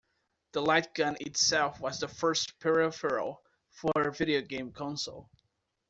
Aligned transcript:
The 0.53 0.63
light 0.63 0.95
gun 0.95 1.15
itself 1.19 1.79
was 1.79 1.99
the 1.99 2.07
first 2.07 2.57
peripheral 2.57 3.43
for 3.69 3.91
a 3.95 4.11
video 4.11 4.41
game 4.41 4.71
console. 4.71 5.29